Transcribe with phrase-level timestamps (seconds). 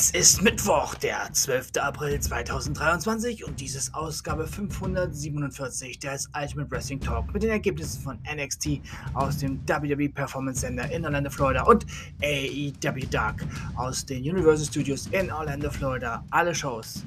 [0.00, 1.72] Es ist Mittwoch, der 12.
[1.78, 8.18] April 2023 und dies ist Ausgabe 547 des Ultimate Wrestling Talk mit den Ergebnissen von
[8.34, 8.80] NXT
[9.12, 11.84] aus dem WWE Performance Center in Orlando, Florida und
[12.22, 13.44] AEW Dark
[13.76, 16.24] aus den Universal Studios in Orlando, Florida.
[16.30, 17.04] Alle Shows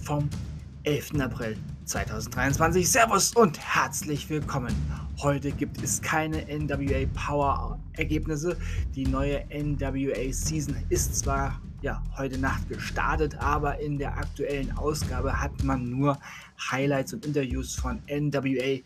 [0.00, 0.26] vom
[0.84, 1.20] 11.
[1.20, 2.90] April 2023.
[2.90, 4.74] Servus und herzlich willkommen.
[5.18, 8.56] Heute gibt es keine NWA Power Ergebnisse.
[8.94, 15.40] Die neue NWA Season ist zwar ja, heute Nacht gestartet, aber in der aktuellen Ausgabe
[15.40, 16.18] hat man nur
[16.70, 18.80] Highlights und Interviews von NWA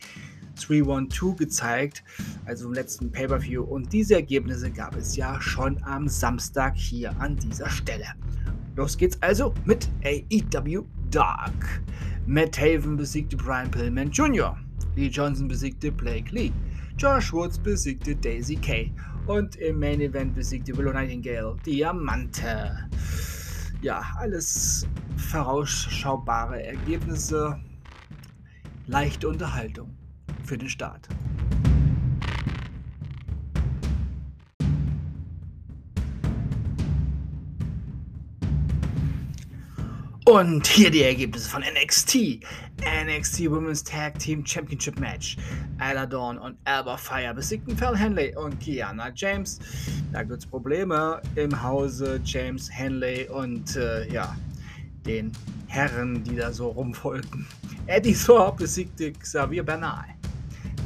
[0.57, 2.05] 312 gezeigt,
[2.47, 3.63] also im letzten Pay-Per-View.
[3.63, 8.07] Und diese Ergebnisse gab es ja schon am Samstag hier an dieser Stelle.
[8.77, 11.83] Los geht's also mit AEW Dark.
[12.27, 14.57] Matt Haven besiegte Brian Pillman Jr.
[14.97, 16.53] Lee Johnson besiegte Blake Lee.
[16.97, 18.93] Josh Woods besiegte Daisy Kay.
[19.27, 22.89] Und im Main Event besiegte Willow Nightingale Diamante.
[23.81, 24.87] Ja, alles
[25.17, 27.59] vorausschaubare Ergebnisse.
[28.87, 29.97] Leichte Unterhaltung
[30.45, 31.09] für den Start.
[40.27, 42.41] Und hier die Ergebnisse von NXT.
[43.07, 45.37] NXT Women's Tag Team Championship Match.
[45.79, 49.59] Ella Dawn und Alba Fire besiegten Phil Henley und Kiana James.
[50.13, 54.35] Da gibt es Probleme im Hause James Henley und äh, ja,
[55.05, 55.31] den
[55.67, 57.47] Herren, die da so rumfolgten.
[57.87, 60.07] Eddie Thorpe besiegte Xavier Bernal.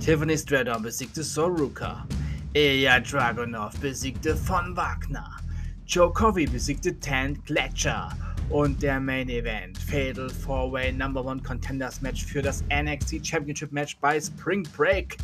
[0.01, 2.05] Tiffany Stratton besiegte Soruka.
[2.55, 5.37] Ilya Dragunov besiegte Von Wagner.
[5.87, 8.11] Joe Covey besiegte Tan Gletscher.
[8.51, 13.97] Und der Main Event, Fatal 4-Way Number One Contenders Match für das NXT Championship Match
[14.01, 15.19] bei Spring Break.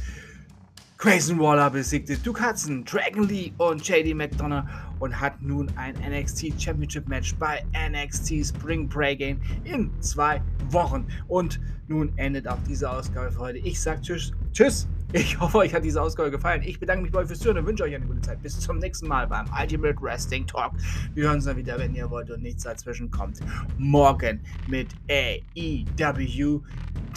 [0.98, 4.64] Grayson Waller besiegte Hudson, Dragon Lee und JD McDonough
[5.00, 11.06] und hat nun ein NXT Championship Match bei NXT Spring Break Game in zwei Wochen.
[11.26, 13.58] Und nun endet auch diese Ausgabe für heute.
[13.58, 14.32] Ich sag Tschüss.
[14.54, 14.86] Tschüss.
[15.12, 16.62] Ich hoffe, euch hat diese Ausgabe gefallen.
[16.62, 18.40] Ich bedanke mich bei euch fürs Zuhören und wünsche euch eine gute Zeit.
[18.40, 20.72] Bis zum nächsten Mal beim Ultimate Wrestling Talk.
[21.12, 23.40] Wir hören uns dann wieder, wenn ihr wollt und nichts dazwischen kommt.
[23.78, 26.60] Morgen mit AEW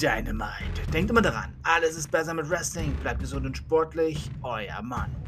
[0.01, 0.91] Dynamite.
[0.91, 2.91] Denkt immer daran, alles ist besser mit Wrestling.
[3.03, 4.31] Bleibt gesund und sportlich.
[4.41, 5.26] Euer Manu.